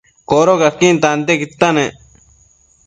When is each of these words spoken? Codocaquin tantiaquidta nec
Codocaquin 0.31 0.95
tantiaquidta 1.03 1.67
nec 1.77 1.93